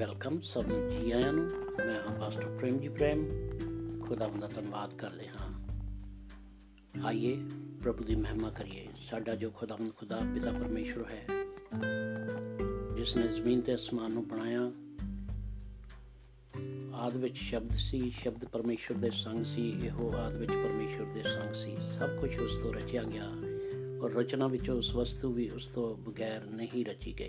[0.00, 1.44] Welcome ਸਭ ਨੂੰ ਜੀ ਆਇਆਂ ਨੂੰ।
[1.86, 3.26] ਮੈਂ ਹਾਂ ਪਾਸਟਰ ਪ੍ਰੇਮ ਜੀ ਪ੍ਰੇਮ।
[4.00, 5.60] ਖੁਦਾਵੰਦ ਦਾ ਧੰਨਵਾਦ ਕਰਦੇ ਹਾਂ।
[7.04, 7.40] ਆਈਏ
[7.82, 11.26] ਪ੍ਰਭੂ ਦੀ ਮਹਿਮਾ ਕਰੀਏ। ਸਾਡਾ ਜੋ ਖੁਦਾਵੰਦ ਖੁਦਾ, ਪਿਤਾ ਪਰਮੇਸ਼ਰ ਹੈ।
[12.96, 14.72] ਜਿਸ ਨੇ ਜ਼ਮੀਨ ਤੇ ਅਸਮਾਨ ਨੂੰ ਬਣਾਇਆ।
[16.96, 21.54] ਆਦ ਵਿੱਚ ਸ਼ਬਦ ਸੀ, ਸ਼ਬਦ ਪਰਮੇਸ਼ਰ ਦੇ ਸੰਗ ਸੀ, ਇਹੋ ਆਦ ਵਿੱਚ ਪਰਮੇਸ਼ਰ ਦੇ ਸੰਗ
[21.54, 23.28] ਸੀ। ਸਭ ਕੁਝ ਉਸ ਤੋਂ ਰਚਿਆ ਗਿਆ
[24.02, 27.28] ਔਰ ਰਚਨਾ ਵਿੱਚ ਉਸ ਵਸਤੂ ਵੀ ਉਸ ਤੋਂ ਬਗੈਰ ਨਹੀਂ ਰਚੀ ਗਈ।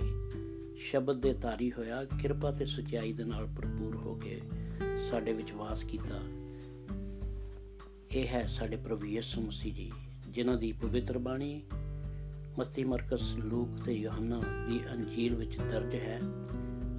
[0.82, 4.42] ਸ਼ਬਦ ਦੇ ਤਾਰੀ ਹੋਇਆ, ਕਿਰਪਾ ਤੇ ਸਚਾਈ ਦੇ ਨਾਲ ਭਰਪੂਰ ਹੋ ਕੇ
[5.10, 6.20] ਸਾਡੇ ਵਿੱਚ ਵਾਸ ਕੀਤਾ।
[8.12, 9.92] ਇਹ ਹੈ ਸਾਡੇ ਪ੍ਰਭੂ ਯਿਸੂ ਮਸੀਹ ਜੀ,
[10.30, 11.62] ਜਿਨ੍ਹਾਂ ਦੀ ਪਵਿੱਤਰ ਬਾਣੀ
[12.60, 16.20] ਮੱਤੀ ਮਰਕਸ ਲੂਕ ਤੇ ਯੋਹੰਨਾ ਦੀ ਅੰਜੀਲ ਵਿੱਚ ਦਰਜ ਹੈ।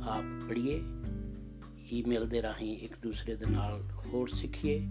[0.04, 0.82] ਆਪ ਪੜ੍ਹੀਏ,
[1.92, 4.90] ਈਮੇਲ ਦੇ ਰਾਹੀਂ ਇੱਕ ਦੂਸਰੇ ਦੇ ਨਾਲ ਹੋਰ ਸਿੱਖੀਏ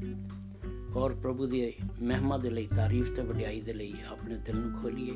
[0.95, 5.13] ਔਰ ਪ੍ਰਭੂ ਦੀ ਮਹਿਮਾ ਦੇ ਲਈ, ਤਾਰੀਫ ਤੇ ਵਡਿਆਈ ਦੇ ਲਈ ਆਪਣੇ ਦਿਲ ਨੂੰ ਖੋਲੀਏ।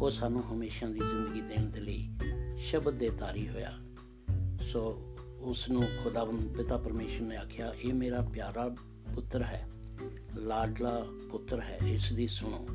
[0.00, 2.08] ਉਹ ਸਾਨੂੰ ਹਮੇਸ਼ਾ ਦੀ ਜ਼ਿੰਦਗੀ ਦੇਣ ਦੇ ਲਈ
[2.58, 3.72] ਸ਼ਬਦ ਦੇ ਤਾਰੀ ਹੋਇਆ।
[4.66, 5.02] ਸੋ
[5.40, 8.76] ਉਸ ਨੂੰ ਖੁਦਾਵੰਦ ਪਿਤਾ ਪਰਮੇਸ਼ਰ ਨੇ ਆਖਿਆ, ਇਹ ਮੇਰਾ ਪਿਆਰਾ
[9.14, 9.68] ਪੁੱਤਰ ਹੈ,
[10.36, 12.66] ਲਾਡਲਾ ਪੁੱਤਰ ਹੈ, ਇਸ ਦੀ ਸੁਣੋ।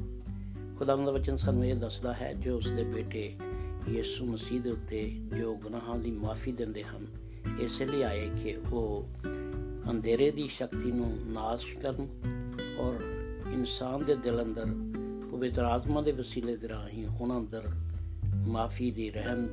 [0.80, 3.36] ਖੁਦਾਵੰਦ ਦਾ ਵਚਨ ਸਾਨੂੰ ਇਹ ਦੱਸਦਾ ਹੈ, ਜੋ ਉਸ ਦੇ ਬੇਟੇ
[3.90, 7.08] ਯਿਸੂ ਮਸੀਹ ਦੇ ਉੱਤੇ ਜੋ ਗੁਨਾਹਾਂ ਦੀ ਮਾਫੀ ਦਿੰਦੇ ਹਨ,
[7.62, 9.08] ਇਸ ਲਈ ਆਏ ਕਿ ਉਹ
[9.90, 12.08] ਅੰਧੇਰੇ ਦੀ ਸ਼ਕਤੀ ਨੂੰ ਨਾਸ਼ ਕਰਨ
[12.80, 12.96] ਔਰ
[13.54, 14.66] ਇਨਸਾਨ ਦੇ ਦਿਲ ਅੰਦਰ
[15.32, 17.64] ਪਵਿੱਤਰ ਆਤਮਾ ਦੇ ਵਸੀਲੇ ਦੇ ਰਾਹੀਂ ਉਹਨਾਂ ਅੰਦਰ
[18.48, 19.48] ਮਾਫੀ ਦੀ ਰਹਿਮ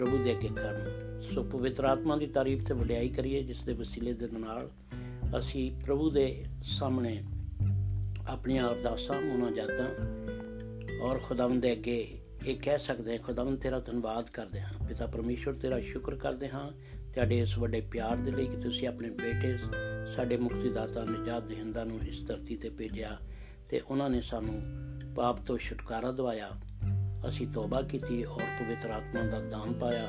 [0.00, 4.12] ਪ੍ਰਭੂ ਦੇ ਅੱਗੇ ਕਰਨ। ਸੋ ਪਵਿੱਤਰ ਆਤਮਾ ਦੀ ਤਾਰੀਫ ਤੇ ਵਡਿਆਈ ਕਰੀਏ, ਜਿਸ ਦੇ ਵਸੀਲੇ
[4.12, 4.70] ਦੇ ਨਾਲ
[5.38, 7.22] ਅਸੀਂ ਪ੍ਰਭੂ ਦੇ ਸਾਹਮਣੇ
[8.28, 9.88] ਆਪਣੀਆਂ ਅਰਦਾਸਾਂ ਮੁਨਾਜਾਤਾਂ
[11.02, 15.54] ਔਰ ਖੁਦਾਵੰਦ ਦੇ ਅੱਗੇ ਇਹ ਕਹਿ ਸਕਦੇ ਹਾਂ, ਖੁਦਾਵੰਦ ਤੇਰਾ ਧੰਨਵਾਦ ਕਰਦੇ ਹਾਂ। ਪਿਤਾ ਪਰਮੇਸ਼ਵਰ,
[15.54, 16.70] ਤੇਰਾ ਸ਼ੁਕਰ ਕਰਦੇ ਹਾਂ।
[17.12, 19.58] ਤੁਹਾਡੇ ਇਸ ਵੱਡੇ ਪਿਆਰ ਦੇ ਲਈ ਕਿ ਤੁਸੀਂ ਆਪਣੇ ਬੇਟੇ,
[20.16, 23.16] ਸਾਡੇ ਮੁਕਤੀਦਾਤਾ ਨਜਾਤ ਦੇਹਿੰਦਾ ਨੂੰ ਇਸ ਧਰਤੀ ਤੇ ਭੇਜਿਆ
[23.68, 24.62] ਤੇ ਉਹਨਾਂ ਨੇ ਸਾਨੂੰ
[25.14, 26.50] ਪਾਪ ਤੋਂ ਛੁਟਕਾਰਾ ਦਿਵਾਇਆ।
[27.28, 30.08] ਅਸੀਂ ਤੋਬਾ ਕੀਤੀ ਔਰ ਪਵਿੱਤਰ ਆਤਮਾ ਦਾ ਦਾਨ ਪਾਇਆ।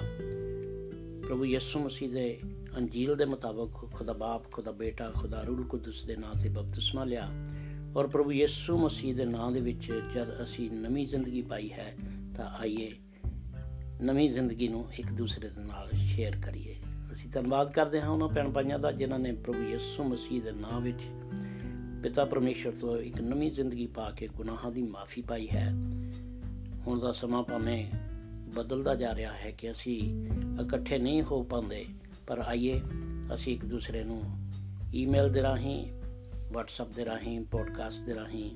[1.28, 2.40] ਪ੍ਰਭੂ ਯਿਸੂ ਮਸੀਹ ਦੇ
[2.78, 7.28] ਅੰਜੀਲ ਦੇ ਮੁਤਾਬਕ ਖੁਦਾ ਬਾਪ, ਖੁਦਾ ਬੇਟਾ, ਖੁਦਾ ਰੂਲ ਕੁਦਸ ਦੇ ਨਾਮ ਤੇ ਬਪਤਿਸਮਾ ਲਿਆ
[7.96, 11.96] ਔਰ ਪ੍ਰਭੂ ਯਿਸੂ ਮਸੀਹ ਦੇ ਨਾਮ ਦੇ ਵਿੱਚ ਜਦ ਅਸੀਂ ਨਵੀਂ ਜ਼ਿੰਦਗੀ ਪਾਈ ਹੈ
[12.38, 12.92] ਤਾਂ ਆਈਏ,
[14.02, 16.76] ਨਵੀਂ ਜ਼ਿੰਦਗੀ ਨੂੰ ਇੱਕ ਦੂਸਰੇ ਦੇ ਨਾਲ ਸ਼ੇਅਰ ਕਰੀਏ।
[17.14, 20.84] ਅਸੀਂ ਧੰਨਵਾਦ ਕਰਦੇ ਹਾਂ ਉਹਨਾਂ ਭੈਣ ਭਾਈਆਂ ਦਾ ਜਿਨ੍ਹਾਂ ਨੇ ਪ੍ਰਭੂ ਯਿਸੂ ਮਸੀਹ ਦੇ ਨਾਮ
[20.84, 21.02] ਵਿੱਚ
[22.04, 25.74] ਪਿਤਾ ਪਰਮੇਸ਼ਰ ਤੋਂ ਇੱਕ ਨਵੀਂ ਜ਼ਿੰਦਗੀ ਪਾ ਕੇ ਗੁਨਾਹਾਂ ਦੀ ਮਾਫੀ ਪਾਈ ਹੈ।
[26.88, 27.88] ਹੁਣ ਦਾ ਸਮਾਂ ਭਾਵੇਂ
[28.56, 30.28] ਬਦਲਦਾ ਜਾ ਰਿਹਾ ਹੈ ਕਿ ਅਸੀਂ
[30.62, 31.86] ਇਕੱਠੇ ਨਹੀਂ ਹੋ ਪਾਉਂਦੇ,
[32.28, 32.82] ਪਰ ਆਈਏ,
[33.36, 34.24] ਅਸੀਂ ਇੱਕ ਦੂਸਰੇ ਨੂੰ
[34.96, 35.86] ਈਮੇਲ ਦੇ ਰਾਹੀਂ,
[36.52, 38.52] WhatsApp ਦੇ ਰਾਹੀਂ ਪੋਡਕਾਸਟ ਦੇ ਰਾਹੀਂ,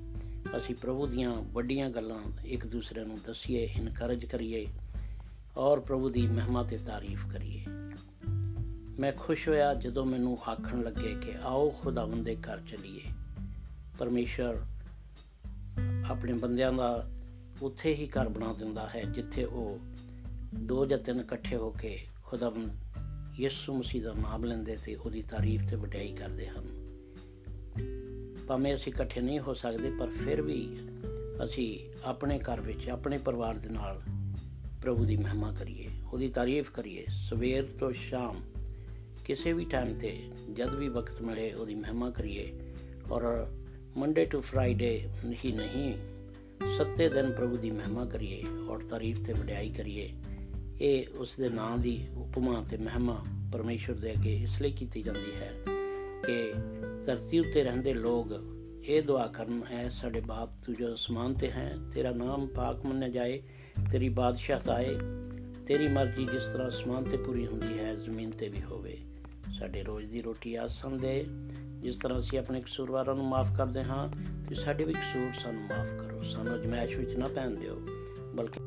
[0.58, 4.68] ਅਸੀਂ ਪ੍ਰਭੂ ਦੀਆਂ ਵੱਡੀਆਂ ਗੱਲਾਂ ਇੱਕ ਦੂਸਰੇ ਨੂੰ ਦਸੀਏ ਇਨਕਰੇਜ ਕਰੀਏ
[5.58, 7.64] ਔਰ ਪ੍ਰਭੂ ਦੀ ਮਹਿਮਾ ਤੇ ਤਾਰੀਫ ਕਰੀਏ।
[9.00, 13.02] ਮੈਂ ਖੁਸ਼ ਹੋਇਆ ਜਦੋਂ ਮੈਨੂੰ ਆਖਣ ਲੱਗੇ ਕਿ ਆਓ ਖੁਦਾਵੰਦ ਦੇ ਘਰ ਚਲੀਏ।
[13.98, 14.66] ਪਰਮੇਸ਼ਰ
[16.10, 17.08] ਆਪਣੇ ਬੰਦਿਆਂ ਦਾ
[17.62, 19.80] ਉੱਥੇ ਹੀ ਘਰ ਬਣਾ ਦਿੰਦਾ ਹੈ, ਜਿੱਥੇ ਉਹ
[20.60, 22.70] ਦੋ ਜਾਂ ਤਿੰਨ ਇਕੱਠੇ ਹੋ ਕੇ ਖੁਦਾਵੰਦ
[23.40, 26.86] ਯਿਸੂ ਮਸੀਹ ਦਾ ਨਾਮ ਲੈਂਦੇ ਤੇ ਉਹਦੀ ਤਾਰੀਫ ਤੇ ਵਡਿਆਈ ਕਰਦੇ ਹਨ।
[28.48, 30.78] ਭਾਵੇਂ ਅਸੀਂ ਇਕੱਠੇ ਨਹੀਂ ਹੋ ਸਕਦੇ, ਪਰ ਫਿਰ ਵੀ
[31.46, 34.02] ਅਸੀਂ ਆਪਣੇ ਘਰ ਵਿੱਚ, ਆਪਣੇ ਪਰਿਵਾਰ ਦੇ ਨਾਲ
[34.82, 38.42] ਪ੍ਰਭੂ ਦੀ ਮਹਿਮਾ ਕਰੀਏ, ਉਹਦੀ ਤਾਰੀਫ ਕਰੀਏ। ਸਵੇਰ ਤੋਂ ਸ਼ਾਮ
[39.26, 42.60] ਕਿਸੇ ਵੀ ਟਾਈਮ ਤੇ ਜਦ ਵੀ ਵਕਤ ਮਿਲੇ, ਉਹਦੀ ਮਹਿਮਾ ਕਰੀਏ।
[43.12, 43.48] ਔਰ
[43.98, 46.15] ਮੰਡੇ ਟੂ ਫਰਾਈਡੇ ਨਹੀਂ ਨਹੀਂ
[46.78, 50.10] ਸੱਤੇ ਦਿਨ ਪ੍ਰਭੂ ਦੀ ਮਹਿਮਾ ਕਰੀਏ ਔਰ ਤਾਰੀਫ ਤੇ ਵਡਿਆਈ ਕਰੀਏ।
[50.82, 55.36] ਇਹ ਉਸ ਦੇ ਨਾਂ ਦੀ ਉਪਮਾ ਤੇ ਮਹਿਮਾ ਪਰਮੇਸ਼ਰ ਦੇ ਅੱਗੇ ਇਸ ਲਈ ਕੀਤੀ ਜਾਂਦੀ
[55.36, 55.52] ਹੈ
[56.26, 56.54] ਕਿ
[57.06, 58.28] ਧਰਤੀ ਉੱਤੇ ਰਹਿੰਦੇ ਲੋਕ
[58.86, 63.10] ਇਹ ਦੁਆ ਕਰਨ ਹੈ ਸਾਡੇ ਬਾਪ, ਤੂੰ ਜੋ ਅਸਮਾਨ ਤੇ ਹੈ, ਤੇਰਾ ਨਾਮ ਪਾਕ ਮੰਨਿਆ
[63.10, 63.42] ਜਾਏ,
[63.92, 64.98] ਤੇਰੀ ਬਾਦਸ਼ਾਹਤ ਆਏ,
[65.66, 68.98] ਤੇਰੀ ਮਰਜ਼ੀ ਜਿਸ ਤਰ੍ਹਾਂ ਅਸਮਾਨ ਤੇ ਪੂਰੀ ਹੁੰਦੀ ਹੈ, ਜ਼ਮੀਨ ਤੇ ਵੀ ਹੋਵੇ।
[69.52, 71.26] ਸਾਡੇ ਰੋਜ਼ ਦੀ ਰੋਟੀ ਆਸਨ ਦੇ
[71.80, 74.10] ਜਿਸ ਤਰ੍ਹਾਂ ਅਸੀਂ ਆਪਣੇ ਕਸੂਰਵਾਰਾਂ ਨੂੰ ਮਾਫ ਕਰਦੇ ਹਾਂ,
[74.50, 77.76] ਤੇ ਸਾਡੇ ਵੀ ਕਸੂਰ ਸਾਨੂੰ ਮਾਫ ਕਰੋ, ਸਾਨੂੰ ਅਜਮਾਇਸ਼ ਵਿੱਚ ਨਾ ਪੈਣ ਦਿਓ।
[78.36, 78.60] ਬਲਕਿ